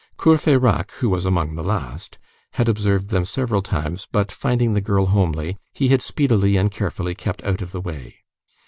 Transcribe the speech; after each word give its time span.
Courfeyrac, 0.17 0.89
who 0.93 1.11
was 1.11 1.27
among 1.27 1.53
the 1.53 1.63
last, 1.63 2.17
had 2.53 2.67
observed 2.67 3.11
them 3.11 3.23
several 3.23 3.61
times, 3.61 4.07
but, 4.11 4.31
finding 4.31 4.73
the 4.73 4.81
girl 4.81 5.05
homely, 5.05 5.59
he 5.75 5.89
had 5.89 6.01
speedily 6.01 6.57
and 6.57 6.71
carefully 6.71 7.13
kept 7.13 7.43
out 7.43 7.61
of 7.61 7.71
the 7.71 7.81
way. 7.81 8.15